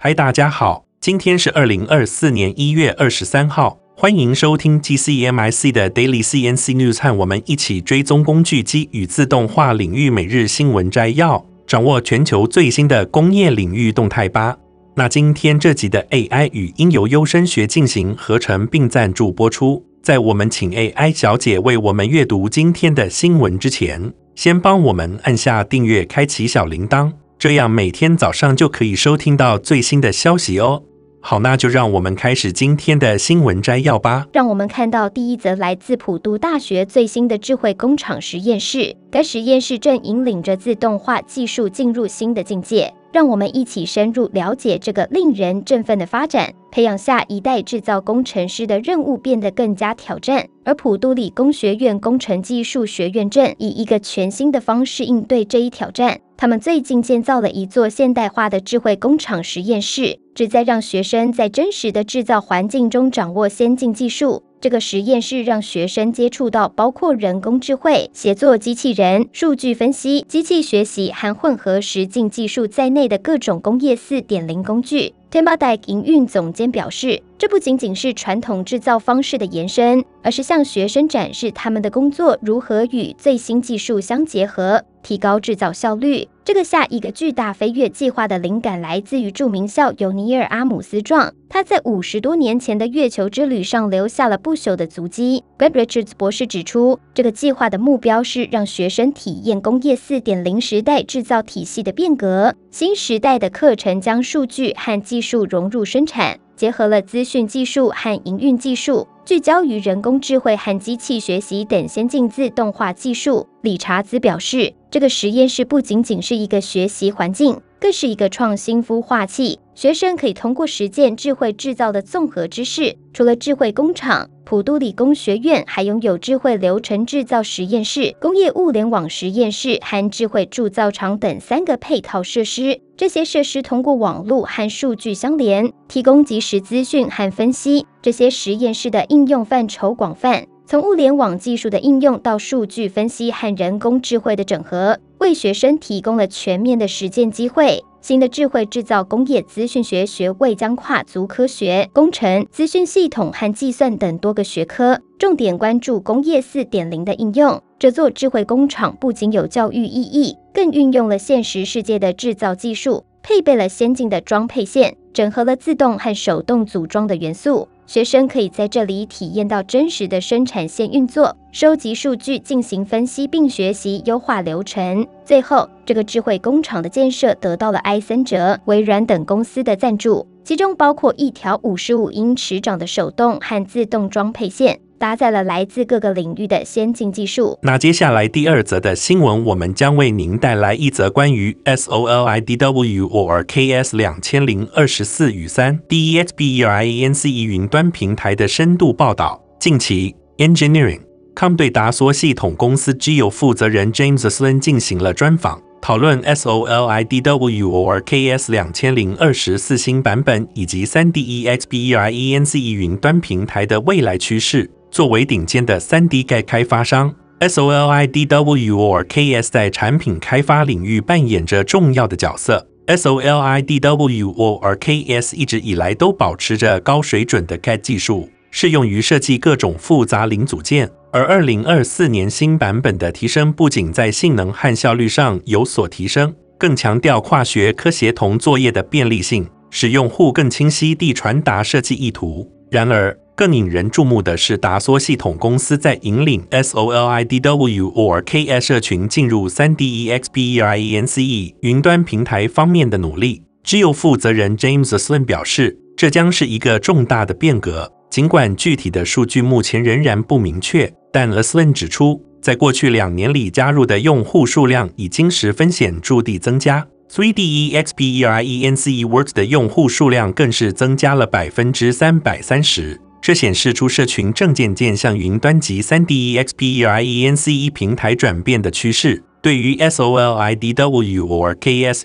[0.00, 14.56] 嗨，大家好，今天是二零二四年一月二十三号，欢迎收听 GCMIC 的 Daily CNC News，和我们一起追踪工具机与自动化领域每日新闻摘要，掌握全球最新的工业领域动态吧。
[14.94, 19.84] 那今天这集的 AI 语音由优声学进行合成并赞助播出。
[20.00, 27.10] 在我们请 AI 小姐为我们阅读今天的新闻之前，先帮我们按下订阅，开启小铃铛。
[27.38, 30.82] 这样每天早上就可以收听到最新的消息哦。
[31.20, 34.26] 好，那就让我们开始今天的新闻摘要吧。
[34.32, 42.92] 让我们看到第一则来自普渡大学最新的智慧工厂实验室，该实验室正引领着自动化技术进入新的境界。
[43.12, 50.46] 让我们一起深入了解这个令人振奋的发展，培养下一代制造工程师的任务变得更加挑战。
[50.64, 56.20] 而普渡理工学院工程技术学院正以一个全新的方式应对这一挑战。
[56.36, 64.42] 他们最近建造了一座现代化的智慧工厂实验室，旨在让学生在真实的制造环境中掌握先进技术。
[64.60, 75.14] 这个实验室让学生接触到包括人工智慧、协作机器人、数据分析、机器学习和混合实境技术在内的各种工业四点零工具。
[75.30, 84.82] Tempad 营运总监表示，这不仅仅是传统制造方式的延伸，而是向学生展示他们的工作如何与最新技术相结合。
[85.00, 86.28] 提高制造效率。
[86.44, 95.44] 这个下一个巨大飞跃计划的灵感来自于著名校友尼尔·阿姆斯壮，他在五十多年前的月球之旅上留下了不朽的足迹。
[95.58, 102.54] Brad Richards 博士指出，这个计划的目标是让学生体验工业四点零时代制造体系的变革。
[102.70, 106.38] 新时代的课程将数据和技技术融入生产。
[106.54, 113.48] 结合了资讯技术和营运技术，聚焦于人工智慧和机器学习等先进自动化技术。
[113.62, 119.58] 理查兹表示，这个实验室不仅仅是一个学习环境，更是一个创新孵化器。
[119.74, 122.96] 学生可以通过实践智慧制造的综合知识。
[123.12, 132.80] 除了智慧工厂，普渡理工学院还拥有智慧流程制造实验室、工业物联网实验室和智慧铸造厂等三个配套设施。
[132.96, 137.86] 这些设施通过网络和数据相连，提供即时资讯和分析。
[138.02, 147.82] 这些实验室的应用范畴广泛，从物联网技术的应用到数据分析和人工智慧的整合，为学生提供了全面的实践机会。
[148.02, 157.62] 新的智慧制造工业资讯学学位将跨足科学、工程、资讯系统和计算等多个学科，重点关注工业四点零的应用。
[157.78, 167.66] 这座智慧工厂不仅有教育意义，更运用了现实世界的制造技术，配备了先进的装配线，整合了自动和手动组装的元素。
[167.88, 175.06] 学生可以在这里体验到真实的生产线运作，收集数据进行分析，并学习优化流程。
[175.24, 184.78] 最后，这个智慧工厂的建设得到了埃森哲、微软等公司的赞助，其中包括一条五十五英尺长的手动和自动装配线。
[184.98, 187.58] 搭载了来自各个领域的先进技术。
[187.62, 199.42] 那接下来第二则的新闻，我们将为您带来一则关于 SOLIDWO or KS 两千零二十四与三 DEXPERIENCE 云端平台的深度报道。
[199.58, 214.70] 近期，Engineering.com 对达梭系统公司 GEO 负责人 James Slin 进行了专访，讨论 SOLIDWO or KS 两千零二十四新版本以及三 DEXPERIENCE 云端平台的未来趋势。
[214.90, 222.66] 作为顶尖的 3D CAD 开发商，SOLIDWORKS 在产品开发领域扮演着重要的角色。
[222.86, 230.90] SOLIDWOR KS 一直以来都保持着高水准的 CAD 技术，适用于设计各种复杂零组件。
[231.12, 242.50] 而2024年新版本的提升不仅在性能和效率上有所提升，更强调跨学科协同作业的便利性，使用户更清晰地传达设计意图。
[242.70, 253.44] 然而，更引人注目的是，达梭系统公司在引领 SolidWorks 社群进入 3DEXPERIENCE 云端平台方面的努力。
[253.64, 257.92] GEO 负责人 James Slin 表示，这将是一个重大的变革。
[258.10, 266.88] 尽管具体的数据目前仍然不明确，但 Slin 指出，在过去两年里加入的用户数量已经十分显著地增加。
[267.08, 273.00] 3DEXPERIENCE Works 的用户数量更是增加了百分之三百三十。
[273.28, 279.22] 这显示出社群正渐渐向云端及 3DEXPERIENCE 平台转变的趋势。
[279.42, 280.84] 对于 SOLIDWORKS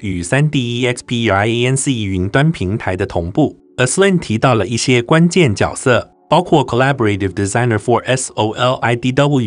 [0.01, 9.37] 与 3DEXPERIENCE 云端平台的同步，Aslan 提到了一些关键角色，包括 Collaborative Designer for SOLIDWORKS，、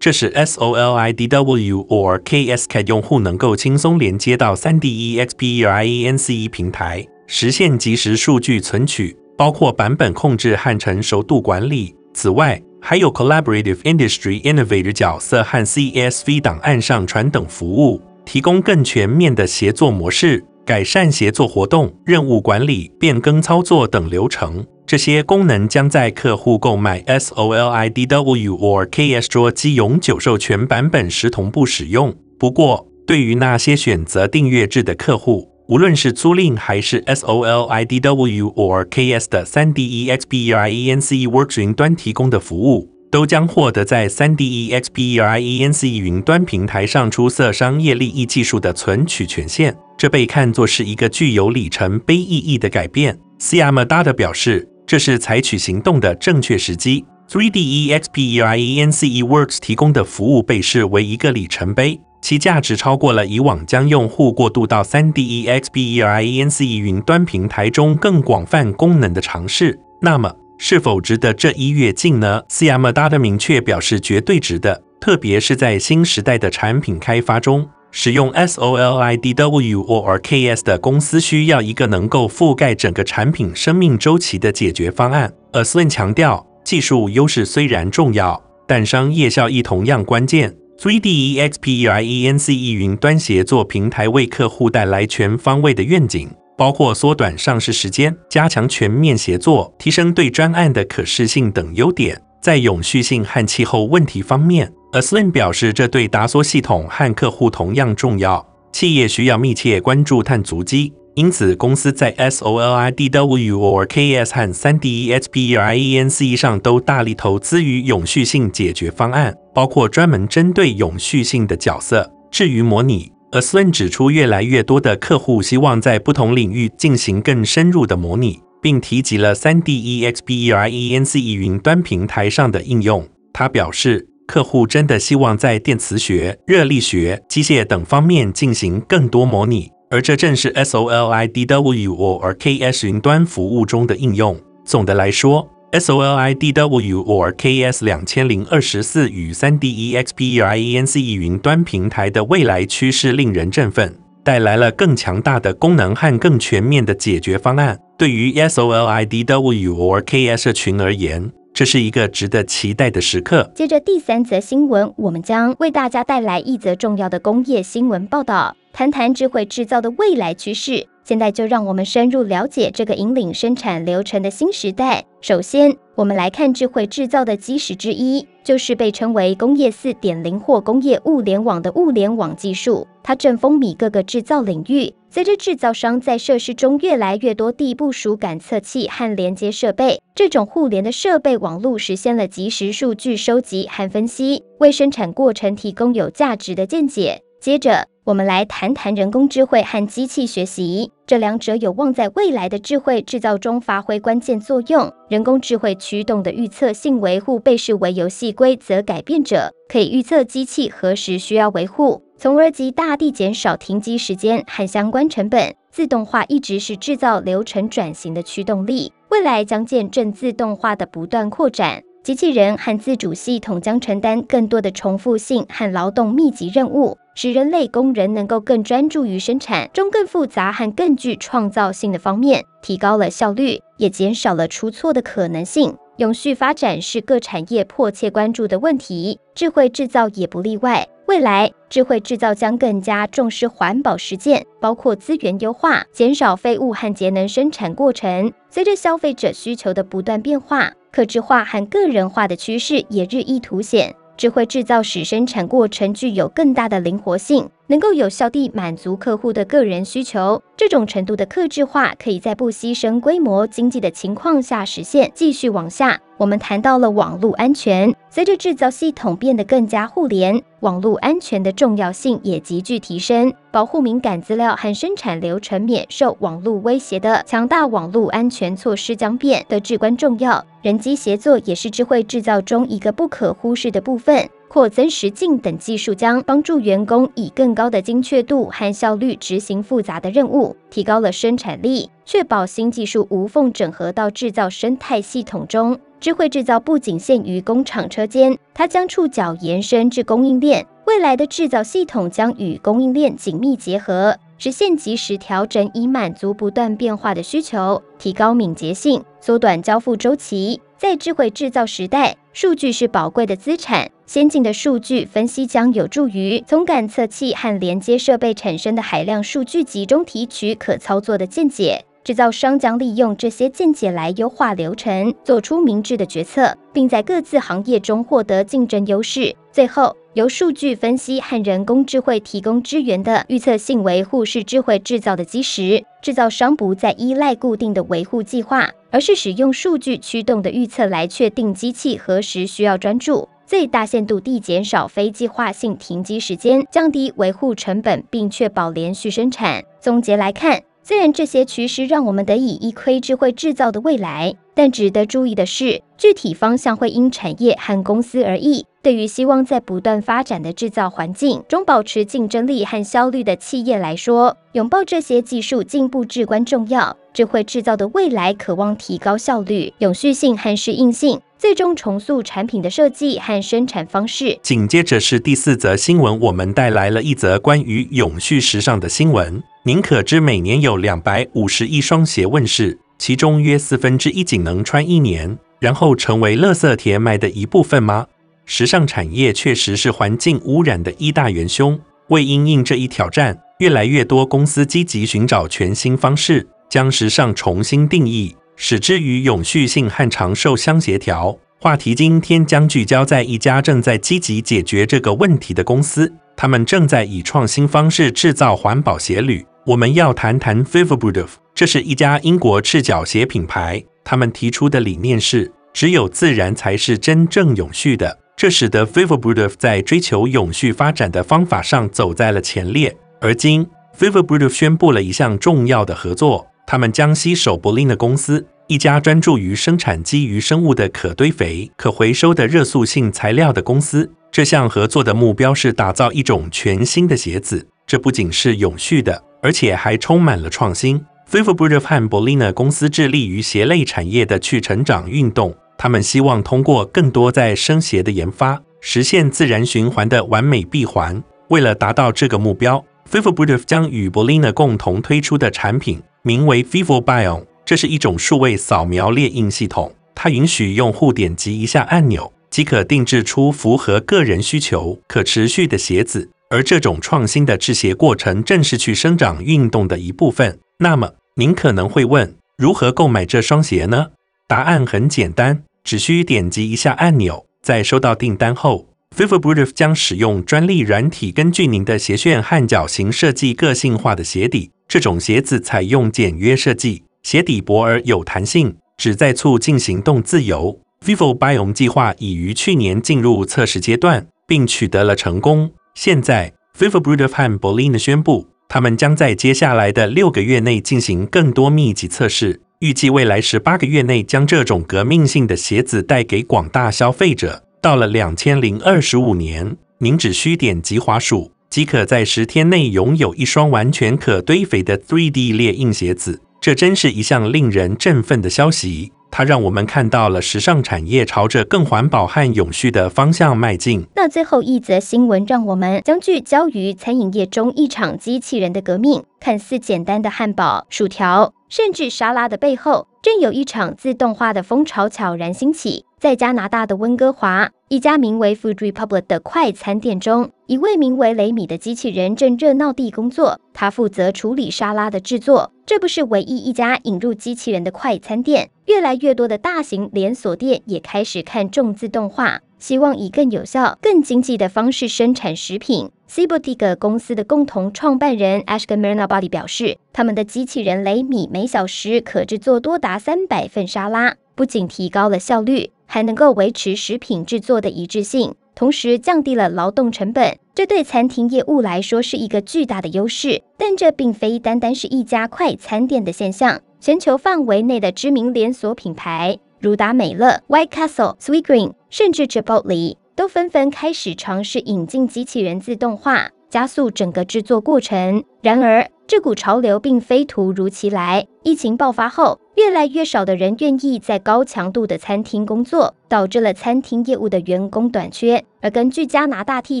[0.00, 11.94] 这使 SOLIDW or KSCAD 用户能够轻松连接到 3D EXPRIENCE 平台，实现即时数据存取，包括版本控制和成熟度管理。
[12.12, 24.66] 此外，还有 Collaborative Industry Innovator 角色和 CSV 档案上传等服务，提供更全面的协作模式，改善协作活动、任务管理、变更操作等流程。
[24.84, 32.12] 这些功能将在客户购买 SOLIDW or KS 桌机永久授权版本时同步使用。
[32.38, 49.76] 不过，对于那些选择订阅制的客户，无论是租赁还是 SOLIDW or KS 的 3DEXPERIENCE Works 云端提供的服务，都将获得在 3DEXPERIENCE 云端平台上出色商业利益技术的存取权限。
[49.98, 53.18] 这被看作是一个具有里程碑意义的改变。
[53.38, 54.68] Syama Data 表示。
[54.88, 57.04] 这是采取行动的正确时机。
[57.28, 69.78] 3DEXPERIENCE Works 提供的服务被视为一个里程碑，其价值超过了以往将用户过渡到 3DEXBRENC 云端平台中更广泛功能的尝试。
[70.00, 77.68] 那么，是否值得这一跃进呢？Syama Data 明确表示，绝对值得，特别是在新时代的产品开发中。
[77.90, 85.32] 使用 SOLIDW or KS 的公司需要一个能够覆盖整个产品生命周期的解决方案。
[85.52, 90.54] Aslin 强调，技术优势虽然重要，但商业效益同样关键。
[90.78, 102.22] 3DEXPENCE 云端协作平台为客户带来全方位的愿景，包括缩短上市时间、加强全面协作、提升对专案的可视性等优点。
[102.40, 108.46] 在永续性和气候问题方面，Aslin 表示，这对达索系统和客户同样重要。
[108.72, 116.36] 企业需要密切关注碳足迹，因此公司在 SOLIDW or KS 和3 D E X P E R I E N C E
[116.36, 122.08] 上都大力投资于永续性解决方案，包括专门针对永续性的角色。
[122.30, 133.04] 至于模拟，Aslin 指出，越来越多的客户希望在不同领域进行更深入的模拟，并提及了3 D E X P E R I E N C E 云端平台上的应用。
[133.32, 134.06] 他表示。
[134.28, 144.38] 客户真的希望在电磁学、热力学、机械等方面进行更多模拟，而这正是 SOLIDW or KS 云端服务中的应用。
[144.64, 157.78] 总的来说，SOLIDW or KS 两千零二十四与 3D EXP ENC 云端平台的未来趋势令人振奋，带来了更强大的功能和更全面的解决方案。
[157.96, 163.50] 对于 SOLIDW or KS 社群而言，这是一个值得期待的时刻。
[163.54, 170.86] 接着第三则新闻，我们将为大家带来一则重要的工业新闻报道，谈谈智慧制造的未来趋势。
[171.02, 175.04] 现在就让我们深入了解这个引领生产流程的新时代。
[175.20, 182.86] 首先，我们来看智慧制造的基石之一，就是被称为工业四点零或工业物联网的物联网技术。
[183.02, 184.94] 它正风靡各个制造领域。
[185.10, 197.22] 随着制造商在设施中越来越多地部署感测器和连接设备，这种互联的设备网络实现了即时数据收集和分析，为生产过程提供有价值的见解。
[197.40, 204.90] 接着，我们来谈谈人工智慧和机器学习，这两者有望在未来的智慧制造中发挥关键作用。
[205.10, 215.54] 人工智慧驱动的预测性维护被视为游戏规则改变者，可以预测机器何时需要维护，从而极大地减少停机时间和相关成本。
[215.70, 221.82] 自动化一直是制造流程转型的驱动力，未来将见证自动化的不断扩展。
[222.02, 226.96] 机器人和自主系统将承担更多的重复性和劳动密集任务。
[227.20, 235.76] 使人类工人能够更专注于生产中更复杂和更具创造性的方面，提高了效率，也减少了出错的可能性。
[235.96, 240.86] 永续发展是各产业迫切关注的问题，智慧制造也不例外。
[241.08, 248.32] 未来，智慧制造将更加重视环保实践，包括资源优化、减少废物和节能生产过程。
[248.48, 253.96] 随着消费者需求的不断变化，可制化和个人化的趋势也日益凸显。
[254.18, 260.42] 智慧制造使生产过程具有更大的灵活性，能够有效地满足客户的个人需求。
[260.56, 265.12] 这种程度的客制化可以在不牺牲规模经济的情况下实现。
[265.14, 267.94] 继续往下，我们谈到了网络安全。
[268.10, 273.32] 随着制造系统变得更加互联，网络安全的重要性也急剧提升。
[273.50, 280.44] 保护敏感资料和生产流程免受网络威胁的强大网络安全措施将变得至关重要。
[280.60, 284.28] 人机协作也是智慧制造中一个不可忽视的部分。
[284.48, 295.78] 扩增实境等技术将帮助员工以更高的精确度和效率执行复杂的任务，提高了生产力，确保新技术无缝整合到制造生态系统中。
[296.00, 300.66] 智慧制造不仅限于工厂车间，它将触角延伸至供应链。
[300.86, 310.60] 未来的制造系统将与供应链紧密结合，实现即时调整，以满足不断变化的需求，提高敏捷性，缩短交付周期。
[310.78, 313.90] 在智慧制造时代，数据是宝贵的资产。
[314.06, 321.84] 先进的数据分析将有助于从感测器和连接设备产生的海量数据集中提取可操作的见解。
[322.08, 329.36] 制造商将利用这些见解来优化流程，做出明智的决策，并在各自行业中获得竞争优势。
[329.52, 335.84] 最后，由数据分析和人工智慧提供支援的预测性维护是智慧制造的基石。
[336.00, 349.62] 制造商不再依赖固定的维护计划，而是使用数据驱动的预测来确定机器何时需要专注，最大限度地减少非计划性停机时间，降低维护成本，并确保连续生产。
[349.78, 350.62] 总结来看。
[350.88, 358.64] 虽然这些趋势让我们得以一窥智慧制造的未来，但值得注意的是，具体方向会因产业和公司而异。
[358.80, 366.96] 对于希望在不断发展的制造环境中保持竞争力和效率的企业来说，拥抱这些技术进步至关重要。
[367.12, 374.38] 智慧制造的未来渴望提高效率、永续性和适应性，最终重塑产品的设计和生产方式。
[374.42, 379.40] 紧接着是第四则新闻，我们带来了一则关于永续时尚的新闻。
[379.62, 388.06] 您可知每年有两百五十亿双鞋问世，其中约四分之一仅能穿一年，然后成为垃圾填埋的一部分吗？
[388.44, 391.78] 时尚产业确实是环境污染的一大元凶。
[392.08, 401.38] 为因应这一挑战，越来越多公司积极寻找全新方式，将时尚重新定义，使之与永续性和长寿相协调。
[401.60, 409.46] 话题今天将聚焦在一家正在积极解决这个问题的公司，他们正在以创新方式制造环保鞋履。
[409.64, 413.82] 我们要谈谈 Vivabudov，这是一家英国赤脚鞋品牌。
[414.02, 418.18] 他们提出的理念是，只有自然才是真正永续的。
[418.36, 422.96] 这使得 Vivabudov 在追求永续发展的方法上走在了前列。
[423.20, 423.64] 而今
[423.96, 434.12] ，Vivabudov 宣布了一项重要的合作，他们将携手 Bolina 公司，一家专注于生产基于生物的可堆肥、可回收的热塑性材料的公司。
[434.30, 439.24] 这项合作的目标是打造一种全新的鞋子，这不仅是永续的。
[439.40, 441.02] 而且还充满了创新。
[441.30, 445.56] Vivabudov 和 Bolina 公司致力于鞋类产业的去成长运动。
[445.78, 451.24] 他们希望通过更多在生鞋的研发，实现自然循环的完美闭环。
[451.48, 457.46] 为了达到这个目标，Vivabudov 将与 Bolina 共同推出的产品名为 Vivo Bio，。
[457.64, 466.28] 这是一种数位扫描列印系统，它允许用户点击一下按钮，即可定制出符合个人需求、可持续的鞋子。
[466.50, 470.58] 而这种创新的制鞋过程正是去生长运动的一部分。
[470.80, 474.08] 那么，您可能会问，如何购买这双鞋呢？
[474.46, 477.46] 答案很简单，只需点击一下按钮。
[477.62, 484.70] 在收到订单后，Vivabudov 将使用专利软体，根据您的鞋楦和脚型设计个性化的鞋底。
[484.88, 490.80] 这种鞋子采用简约设计，鞋底薄而有弹性，旨在促进行动自由。
[491.04, 495.70] vivo biom 计划已于去年进入测试阶段，并取得了成功。
[495.94, 507.62] 现在，Vivo b r u d e r 和 Bolina 宣布，他们将在接下来的六个月内进行更多密集测试，预计未来十八个月内将这种革命性的鞋子带给广大消费者。
[507.82, 516.40] 到了两千零二十五年，您只需点击滑鼠，即可在十天内拥有一双完全可堆肥的 3D 列印鞋子。
[516.60, 519.12] 这真是一项令人振奋的消息。
[519.30, 524.06] 它让我们看到了时尚产业朝着更环保和永续的方向迈进。
[524.16, 529.22] 那最后一则新闻，让我们将聚焦于餐饮业中一场机器人的革命。
[529.38, 536.06] 看似简单的汉堡、薯条，甚至沙拉的背后，正有一场自动化的风潮悄然兴起。
[536.18, 543.58] 在加拿大的温哥华，一家名为 Food Republic 的快餐店中，一位名为雷米的机器人正热闹地工作。
[543.72, 545.72] 他负责处理沙拉的制作。
[545.86, 556.10] 这不是唯一一家引入机器人的快餐店，越来越多的大型连锁店也开始看重自动化，希望以更有效、更经济的方式生产食品。
[556.28, 565.92] Cibotiga 公司的共同创办人 Ashkan Mirnabadi 表示，他们的机器人雷米每小时可制作多达三百份沙拉，不仅提高了效率。
[566.08, 570.58] 还能够维持食品制作的一致性，同时降低了劳动成本。
[570.74, 573.62] 这对餐厅业务来说是一个巨大的优势。
[573.76, 588.44] 但这并非单单是一家快餐店的现象，全球范围内的知名连锁品牌，如达美乐、White Castle、Sweetgreen，甚至 Chipotle，都纷纷开始尝试引进机器人自动化，加速整个制作过程。
[588.62, 591.46] 然而，这股潮流并非突如其来。
[591.62, 598.64] 疫情爆发后，越来越少的人愿意在高强度的餐厅工作，导致了餐厅业务的员工短缺。
[598.80, 600.00] 而根据加拿大替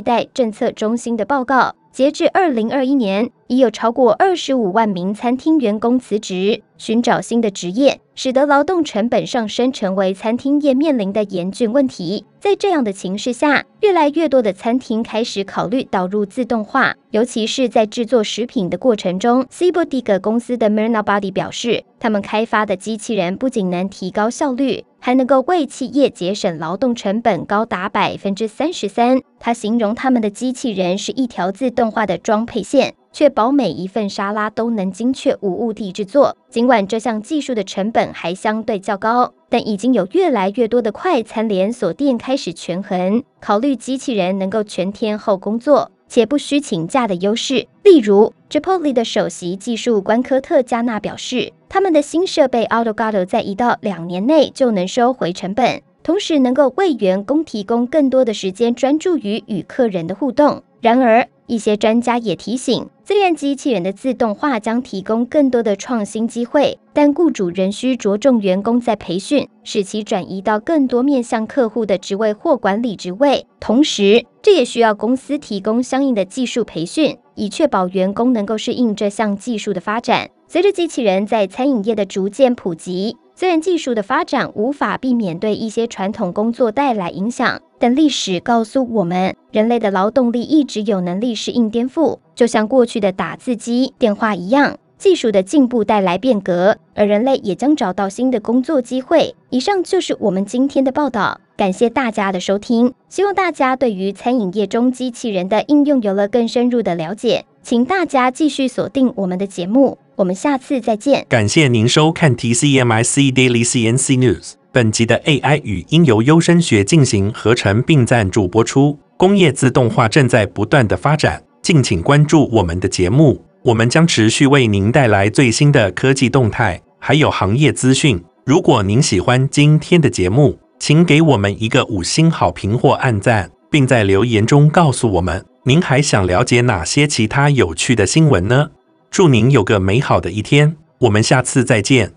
[0.00, 12.26] 代政策中心的报告，截至二零二一年，已有超过二十五万名餐厅员工辞职，寻找新的职业，使得劳动成本上升成为餐厅业面临的严峻问题。
[12.38, 19.44] 在这样的情势下，越来越多的餐厅开始考虑导入自动化，尤其是在制作食品的过程中。
[19.46, 29.20] Sieboldie 公司的 Myrna Body 表示，他们开发的机器人不仅能提高效率，还能够为企业节省劳动成本高达百分之三十三。
[29.40, 32.94] 他形容他们的机器人是一条自动化的装配线。
[33.12, 36.36] 确保每一份沙拉都能精确无误地制作。
[36.50, 47.66] 尽管这项技术的成本还相对较高，但已经有越来越多的快餐连锁店开始权衡，考虑机器人能够全天候工作且不需请假的优势。
[47.82, 60.62] 例如，Chipotle 的首席技术官科特加纳表示，他们的新设备 AutoGato 在一到两年内就能收回成本，同时能够为员工提供更多的时间专注于与客人的互动。
[60.80, 73.46] 然而，一些专家也提醒，自恋机器人的自动化将提供更多的创新机会，但雇主仍需着重员工在培训，使其转移到更多面向客户的职位或管理职位。
[73.58, 80.28] 同时，这也需要公司提供相应的技术培训，以确保员工能够适应这项技术的发展。
[80.46, 94.76] 随着机器人在餐饮业的逐渐普及，虽然技术的发展无法避免对一些传统工作带来影响，但历史告诉我们，人类的劳动力一直有能力适应颠覆，就像过去的打字机、电话一样。
[94.98, 99.36] 技术的进步带来变革，而人类也将找到新的工作机会。
[99.50, 102.92] 以上就是我们今天的报道，感谢大家的收听。
[103.08, 107.44] 希望大家对于餐饮业中机器人的应用有了更深入的了解。
[107.62, 109.98] 请大家继续锁定我们的节目。
[110.18, 111.24] 我们下次再见。
[111.28, 114.54] 感谢您收看 TCMIC Daily CNC News。
[114.72, 118.98] 本集的 AI 语音由优声学进行合成并赞助播出。
[119.16, 123.44] 工业自动化正在不断的发展，敬请关注我们的节目。
[123.62, 128.20] 我们将持续为您带来最新的科技动态，还有行业资讯。
[128.44, 138.70] 如果您喜欢今天的节目，请给我们一个五星好评或按赞，并在留言中告诉我们您还想了解哪些其他有趣的新闻呢？
[139.10, 142.12] 祝您有个美好的一天，我们下次再见。